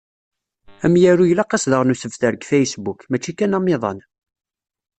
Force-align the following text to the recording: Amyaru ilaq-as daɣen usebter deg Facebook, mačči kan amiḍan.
Amyaru 0.85 1.23
ilaq-as 1.27 1.65
daɣen 1.71 1.93
usebter 1.93 2.33
deg 2.35 2.47
Facebook, 2.51 2.99
mačči 3.09 3.33
kan 3.33 3.57
amiḍan. 3.57 3.99